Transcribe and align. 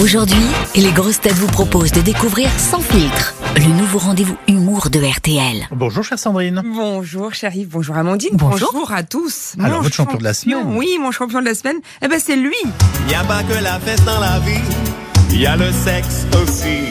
Aujourd'hui, 0.00 0.42
les 0.74 0.90
grosses 0.92 1.20
têtes 1.20 1.34
vous 1.34 1.46
proposent 1.48 1.92
de 1.92 2.00
découvrir 2.00 2.48
Sans 2.58 2.80
filtre, 2.80 3.34
le 3.56 3.66
nouveau 3.66 3.98
rendez-vous 3.98 4.36
humour 4.48 4.88
de 4.90 4.98
RTL. 4.98 5.68
Bonjour 5.70 6.02
chère 6.02 6.18
Sandrine. 6.18 6.62
Bonjour 6.64 7.34
chérie, 7.34 7.66
bonjour 7.70 7.96
Amandine, 7.96 8.30
Bonjour. 8.32 8.90
à 8.92 9.02
tous. 9.02 9.52
Alors, 9.60 9.76
Mon 9.78 9.82
votre 9.82 9.94
champion 9.94 10.18
de 10.18 10.24
la 10.24 10.32
semaine. 10.34 10.64
Oui, 10.76 10.96
mon 11.00 11.10
champion 11.12 11.40
de 11.40 11.44
la 11.44 11.54
semaine, 11.54 11.76
eh 12.02 12.08
ben 12.08 12.18
c'est 12.18 12.36
lui. 12.36 12.54
Y 13.10 13.14
a 13.14 13.22
pas 13.24 13.42
que 13.42 13.62
la 13.62 13.78
fête 13.80 14.02
dans 14.04 14.18
la 14.18 14.38
vie, 14.40 15.38
y 15.38 15.44
a 15.46 15.56
le 15.56 15.70
sexe 15.70 16.26
aussi. 16.42 16.88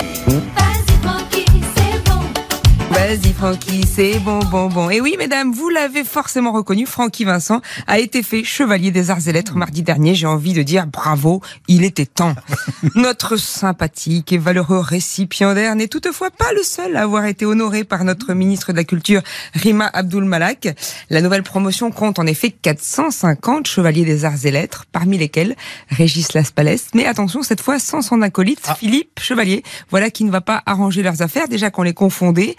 Vas-y 2.91 3.31
Francky, 3.31 3.83
c'est 3.87 4.19
bon, 4.19 4.39
bon, 4.39 4.67
bon. 4.67 4.89
Et 4.89 4.99
oui 4.99 5.15
mesdames, 5.17 5.53
vous 5.53 5.69
l'avez 5.69 6.03
forcément 6.03 6.51
reconnu, 6.51 6.85
Francky 6.85 7.23
Vincent 7.23 7.61
a 7.87 7.99
été 7.99 8.21
fait 8.21 8.43
chevalier 8.43 8.91
des 8.91 9.09
arts 9.09 9.27
et 9.27 9.31
lettres 9.31 9.55
mardi 9.55 9.81
dernier. 9.81 10.13
J'ai 10.13 10.27
envie 10.27 10.51
de 10.51 10.61
dire 10.61 10.87
bravo, 10.87 11.41
il 11.69 11.85
était 11.85 12.05
temps. 12.05 12.35
notre 12.95 13.37
sympathique 13.37 14.33
et 14.33 14.37
valeureux 14.37 14.79
récipiendaire 14.79 15.75
n'est 15.75 15.87
toutefois 15.87 16.31
pas 16.31 16.51
le 16.53 16.63
seul 16.63 16.97
à 16.97 17.03
avoir 17.03 17.25
été 17.25 17.45
honoré 17.45 17.85
par 17.85 18.03
notre 18.03 18.33
ministre 18.33 18.73
de 18.73 18.77
la 18.77 18.83
Culture, 18.83 19.21
Rima 19.53 19.89
Abdul 19.93 20.25
Malak. 20.25 20.75
La 21.09 21.21
nouvelle 21.21 21.43
promotion 21.43 21.91
compte 21.91 22.19
en 22.19 22.25
effet 22.25 22.51
450 22.51 23.67
chevaliers 23.67 24.05
des 24.05 24.25
arts 24.25 24.45
et 24.45 24.51
lettres, 24.51 24.85
parmi 24.91 25.17
lesquels 25.17 25.55
Régis 25.89 26.33
Laspalès. 26.33 26.87
Mais 26.93 27.05
attention, 27.05 27.41
cette 27.41 27.61
fois 27.61 27.79
sans 27.79 28.01
son 28.01 28.21
acolyte, 28.21 28.69
Philippe 28.77 29.19
Chevalier. 29.21 29.63
Voilà 29.89 30.09
qui 30.09 30.25
ne 30.25 30.31
va 30.31 30.41
pas 30.41 30.61
arranger 30.65 31.03
leurs 31.03 31.21
affaires, 31.21 31.47
déjà 31.47 31.69
qu'on 31.69 31.83
les 31.83 31.93
confondait. 31.93 32.57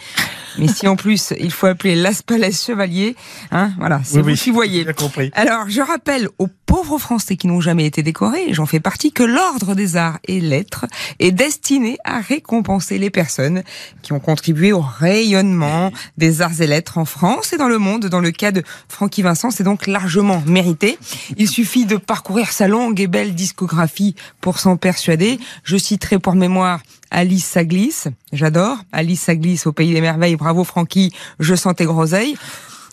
Mais 0.58 0.68
si 0.68 0.86
en 0.86 0.96
plus 0.96 1.32
il 1.40 1.50
faut 1.50 1.66
appeler 1.66 1.94
Laspalès 1.94 2.64
Chevalier, 2.66 3.16
hein, 3.52 3.72
voilà, 3.78 4.00
c'est 4.04 4.16
Oui, 4.16 4.22
vous 4.22 4.28
oui, 4.28 4.36
qui 4.36 4.50
voyez. 4.50 4.84
bien 4.84 4.92
compris. 4.92 5.30
Alors, 5.34 5.68
je 5.68 5.80
rappelle 5.80 6.28
aux 6.38 6.48
pauvres 6.66 6.98
Français 6.98 7.36
qui 7.36 7.46
n'ont 7.46 7.60
jamais 7.62 7.86
été 7.86 8.02
décorés, 8.02 8.48
et 8.48 8.54
j'en 8.54 8.66
fais 8.66 8.80
partie, 8.80 9.12
que 9.12 9.22
l'Ordre 9.22 9.74
des 9.74 9.96
Arts 9.96 10.18
et 10.28 10.40
Lettres 10.40 10.84
est 11.20 11.30
destiné 11.32 11.96
à 12.04 12.20
récompenser 12.20 12.98
les 12.98 13.08
personnes 13.08 13.62
qui 14.02 14.12
ont 14.12 14.20
contribué 14.20 14.72
au 14.74 14.80
rayonnement 14.82 15.90
des 16.18 16.42
arts 16.42 16.60
et 16.60 16.66
lettres 16.66 16.98
en 16.98 17.04
France 17.06 17.52
et 17.52 17.56
dans 17.56 17.68
le 17.68 17.78
monde. 17.78 18.06
Dans 18.06 18.20
le 18.20 18.30
cas 18.30 18.52
de 18.52 18.62
Francky 18.88 19.22
Vincent, 19.22 19.50
c'est 19.50 19.64
donc 19.64 19.86
largement 19.86 20.42
mérité. 20.46 20.98
Il 21.38 21.48
suffit 21.48 21.86
de 21.86 21.96
parcourir 21.96 22.52
sa 22.52 22.68
longue 22.68 23.00
et 23.00 23.06
belle 23.06 23.34
discographie 23.34 24.14
pour 24.40 24.58
s'en 24.58 24.76
persuader. 24.76 25.38
Je 25.64 25.76
citerai 25.76 26.18
pour 26.18 26.34
mémoire 26.34 26.80
Alice 27.14 27.44
Saglis, 27.44 28.04
j'adore. 28.32 28.78
Alice 28.90 29.20
Saglis 29.20 29.60
au 29.66 29.72
Pays 29.72 29.92
des 29.92 30.00
Merveilles, 30.00 30.36
bravo 30.36 30.64
Francky, 30.64 31.12
je 31.38 31.54
sens 31.54 31.74
tes 31.76 31.84
groseilles. 31.84 32.36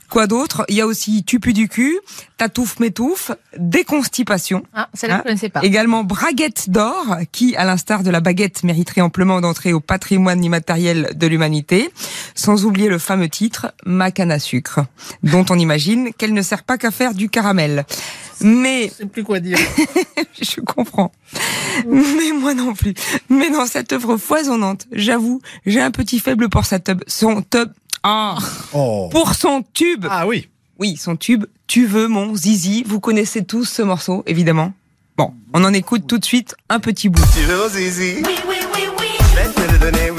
Quoi 0.09 0.25
d'autre? 0.27 0.65
Il 0.69 0.75
y 0.75 0.81
a 0.81 0.87
aussi 0.87 1.23
Tupu 1.23 1.53
du 1.53 1.69
cul, 1.69 1.97
Tatouf 2.37 2.79
m'étouffe, 2.79 3.31
Déconstipation. 3.57 4.63
Ah, 4.73 4.89
celle-là, 4.93 5.17
Hein? 5.19 5.23
je 5.27 5.31
ne 5.31 5.37
sais 5.37 5.49
pas. 5.49 5.61
Également 5.61 6.03
Braguette 6.03 6.69
d'or, 6.69 7.17
qui, 7.31 7.55
à 7.55 7.63
l'instar 7.63 8.01
de 8.03 8.09
la 8.09 8.19
baguette, 8.19 8.63
mériterait 8.63 9.01
amplement 9.01 9.39
d'entrer 9.39 9.71
au 9.71 9.79
patrimoine 9.79 10.43
immatériel 10.43 11.11
de 11.15 11.27
l'humanité. 11.27 11.89
Sans 12.35 12.65
oublier 12.65 12.89
le 12.89 12.97
fameux 12.97 13.29
titre 13.29 13.71
Ma 13.85 14.09
canne 14.11 14.31
à 14.31 14.39
sucre, 14.39 14.79
dont 15.23 15.45
on 15.49 15.57
imagine 15.59 16.11
qu'elle 16.17 16.33
ne 16.33 16.41
sert 16.41 16.63
pas 16.63 16.77
qu'à 16.77 16.91
faire 16.91 17.13
du 17.13 17.29
caramel. 17.29 17.85
Mais 18.41 18.87
Je 18.89 18.93
sais 19.03 19.05
plus 19.05 19.23
quoi 19.23 19.39
dire. 19.39 19.59
je 20.41 20.59
comprends. 20.61 21.11
Mais 21.87 22.31
moi 22.33 22.53
non 22.53 22.73
plus. 22.73 22.93
Mais 23.29 23.49
dans 23.49 23.65
cette 23.65 23.93
œuvre 23.93 24.17
foisonnante, 24.17 24.85
j'avoue, 24.91 25.41
j'ai 25.65 25.81
un 25.81 25.91
petit 25.91 26.19
faible 26.19 26.49
pour 26.49 26.65
sa 26.65 26.79
tub, 26.79 27.01
son 27.07 27.41
tub. 27.41 27.69
Ah, 28.03 28.37
Oh. 28.73 29.09
pour 29.11 29.33
son 29.35 29.63
tube. 29.73 30.05
Ah 30.09 30.27
oui. 30.27 30.47
Oui, 30.79 30.95
son 30.97 31.15
tube. 31.17 31.45
Tu 31.67 31.85
veux 31.85 32.07
mon 32.07 32.35
zizi. 32.35 32.83
Vous 32.87 32.99
connaissez 32.99 33.43
tous 33.43 33.65
ce 33.65 33.81
morceau, 33.81 34.23
évidemment. 34.25 34.73
Bon, 35.17 35.33
on 35.53 35.63
en 35.65 35.73
écoute 35.73 36.07
tout 36.07 36.17
de 36.17 36.23
suite 36.25 36.55
un 36.69 36.79
petit 36.79 37.09
bout. 37.09 37.21
Tu 37.37 37.43
veux 37.43 37.57
mon 37.57 37.67
zizi? 37.69 38.15
Oui, 38.25 38.35
oui, 38.47 38.55
oui, 38.73 38.81
oui. 38.99 39.07
Je 39.31 39.35
vais 39.35 39.53
te 39.67 39.71
le 39.73 39.77
donner, 39.79 40.11
oui, 40.11 40.17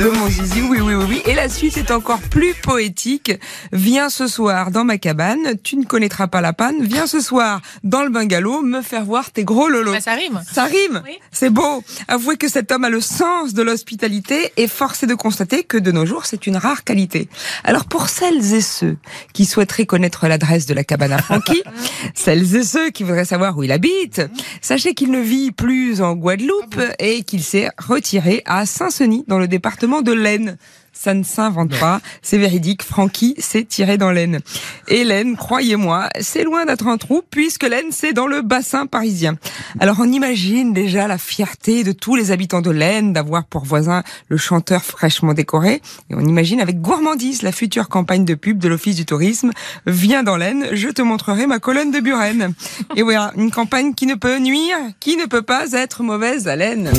veux 0.00 0.12
mon 0.12 0.28
zizi 0.28 0.62
Oui, 0.62 0.80
oui, 0.80 0.94
oui, 0.94 1.04
oui. 1.08 1.22
Et 1.26 1.34
la 1.34 1.48
suite 1.48 1.76
est 1.76 1.90
encore 1.90 2.20
plus 2.20 2.54
poétique. 2.54 3.32
Viens 3.72 4.08
ce 4.08 4.26
soir 4.26 4.70
dans 4.70 4.84
ma 4.84 4.96
cabane. 4.96 5.56
Tu 5.62 5.76
ne 5.76 5.84
connaîtras 5.84 6.26
pas 6.26 6.40
la 6.40 6.52
panne. 6.52 6.82
Viens 6.82 7.06
ce 7.06 7.20
soir 7.20 7.60
dans 7.84 8.02
le 8.02 8.08
bungalow 8.08 8.62
me 8.62 8.80
faire 8.80 9.04
voir 9.04 9.30
tes 9.30 9.44
gros 9.44 9.68
lolos. 9.68 9.92
Bah, 9.92 10.00
ça 10.00 10.14
rime. 10.14 10.40
Ça 10.50 10.64
rime 10.64 11.02
Oui. 11.04 11.18
C'est 11.32 11.50
beau 11.50 11.82
Avouez 12.08 12.36
que 12.36 12.48
cet 12.48 12.72
homme 12.72 12.84
a 12.84 12.88
le 12.90 13.00
sens 13.00 13.52
de 13.52 13.62
l'hospitalité 13.62 14.52
et 14.56 14.68
force 14.68 15.02
est 15.02 15.06
de 15.06 15.14
constater 15.14 15.64
que 15.64 15.76
de 15.76 15.92
nos 15.92 16.06
jours, 16.06 16.24
c'est 16.24 16.46
une 16.46 16.56
rare 16.56 16.84
qualité. 16.84 17.28
Alors 17.64 17.84
pour 17.84 18.08
celles 18.08 18.54
et 18.54 18.60
ceux 18.62 18.96
qui 19.32 19.44
souhaiteraient 19.44 19.86
connaître 19.86 20.26
l'adresse 20.28 20.66
de 20.66 20.74
la 20.74 20.84
cabane 20.84 21.12
à 21.12 21.18
Francky, 21.20 21.62
celles 22.14 22.56
et 22.56 22.62
ceux 22.62 22.90
qui 22.90 23.02
voudraient 23.02 23.24
savoir 23.24 23.56
où 23.56 23.62
il 23.62 23.72
habite, 23.72 24.22
sachez 24.60 24.94
qu'il 24.94 25.10
ne 25.10 25.20
vit 25.20 25.52
plus 25.52 26.00
en 26.02 26.14
Guadeloupe 26.14 26.80
et 26.98 27.22
qu'il 27.22 27.42
s'est 27.42 27.70
retiré 27.78 28.42
à 28.46 28.66
Saint-Senis 28.66 29.24
dans 29.26 29.38
le 29.38 29.48
département 29.48 30.02
de 30.02 30.12
l'Aisne. 30.12 30.56
Ça 31.02 31.14
ne 31.14 31.22
s'invente 31.22 31.70
pas, 31.78 32.02
c'est 32.20 32.36
véridique, 32.36 32.82
Francky 32.82 33.34
s'est 33.38 33.64
tiré 33.64 33.96
dans 33.96 34.10
l'Aisne. 34.10 34.40
Et 34.86 35.02
l'Aisne, 35.02 35.34
croyez-moi, 35.34 36.10
c'est 36.20 36.44
loin 36.44 36.66
d'être 36.66 36.86
un 36.88 36.98
trou 36.98 37.22
puisque 37.30 37.62
l'Aisne, 37.62 37.90
c'est 37.90 38.12
dans 38.12 38.26
le 38.26 38.42
bassin 38.42 38.84
parisien. 38.84 39.38
Alors 39.78 39.96
on 40.00 40.12
imagine 40.12 40.74
déjà 40.74 41.08
la 41.08 41.16
fierté 41.16 41.84
de 41.84 41.92
tous 41.92 42.16
les 42.16 42.32
habitants 42.32 42.60
de 42.60 42.70
l'Aisne 42.70 43.14
d'avoir 43.14 43.46
pour 43.46 43.64
voisin 43.64 44.02
le 44.28 44.36
chanteur 44.36 44.82
fraîchement 44.82 45.32
décoré. 45.32 45.80
Et 46.10 46.14
on 46.14 46.20
imagine 46.20 46.60
avec 46.60 46.82
gourmandise 46.82 47.40
la 47.40 47.52
future 47.52 47.88
campagne 47.88 48.26
de 48.26 48.34
pub 48.34 48.58
de 48.58 48.68
l'Office 48.68 48.96
du 48.96 49.06
tourisme. 49.06 49.52
Viens 49.86 50.22
dans 50.22 50.36
l'Aisne, 50.36 50.66
je 50.72 50.90
te 50.90 51.00
montrerai 51.00 51.46
ma 51.46 51.60
colonne 51.60 51.92
de 51.92 52.00
Buren. 52.00 52.52
Et 52.94 53.00
voilà, 53.00 53.32
une 53.38 53.50
campagne 53.50 53.94
qui 53.94 54.04
ne 54.04 54.16
peut 54.16 54.36
nuire, 54.36 54.76
qui 55.00 55.16
ne 55.16 55.24
peut 55.24 55.40
pas 55.40 55.72
être 55.72 56.02
mauvaise 56.02 56.46
à 56.46 56.56
l'Aisne. 56.56 56.92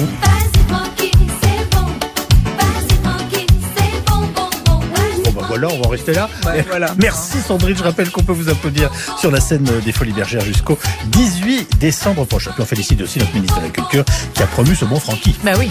Voilà, 5.51 5.67
on 5.67 5.81
va 5.81 5.87
en 5.87 5.89
rester 5.89 6.13
là. 6.13 6.29
Ouais, 6.45 6.65
voilà. 6.67 6.95
Merci 6.97 7.39
Sandrine, 7.45 7.75
je 7.75 7.83
rappelle 7.83 8.09
qu'on 8.09 8.23
peut 8.23 8.31
vous 8.31 8.47
applaudir 8.47 8.89
sur 9.19 9.31
la 9.31 9.41
scène 9.41 9.69
des 9.83 9.91
Folies 9.91 10.13
Bergères 10.13 10.45
jusqu'au 10.45 10.77
18 11.07 11.77
décembre 11.77 12.23
prochain. 12.25 12.51
Puis 12.51 12.63
on 12.63 12.65
félicite 12.65 13.01
aussi 13.01 13.19
notre 13.19 13.33
ministre 13.33 13.59
de 13.59 13.65
la 13.65 13.69
Culture 13.69 14.05
qui 14.33 14.43
a 14.43 14.47
promu 14.47 14.75
ce 14.75 14.85
bon 14.85 14.99
Francky. 14.99 15.35
Bah 15.43 15.51
oui. 15.59 15.69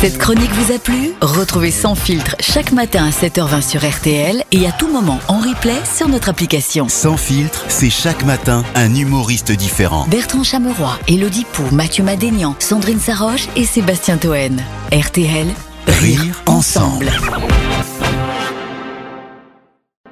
Cette 0.00 0.16
chronique 0.18 0.52
vous 0.52 0.72
a 0.72 0.78
plu? 0.78 1.10
Retrouvez 1.20 1.70
Sans 1.70 1.94
filtre 1.94 2.36
chaque 2.40 2.72
matin 2.72 3.06
à 3.06 3.10
7h20 3.10 3.60
sur 3.60 3.86
RTL 3.86 4.44
et 4.50 4.66
à 4.66 4.72
tout 4.72 4.90
moment 4.90 5.18
en 5.28 5.40
replay 5.40 5.76
sur 5.84 6.08
notre 6.08 6.30
application. 6.30 6.88
Sans 6.88 7.18
filtre, 7.18 7.64
c'est 7.68 7.90
chaque 7.90 8.24
matin 8.24 8.62
un 8.76 8.94
humoriste 8.94 9.52
différent. 9.52 10.06
Bertrand 10.08 10.42
Chameroy, 10.42 10.98
Elodie 11.06 11.44
Pou, 11.52 11.64
Mathieu 11.72 12.02
Madénian, 12.02 12.56
Sandrine 12.60 13.00
Saroche 13.00 13.48
et 13.56 13.64
Sébastien 13.64 14.16
Toen. 14.16 14.62
RTL, 14.90 15.48
Rire 15.90 16.32
ensemble. 16.46 17.10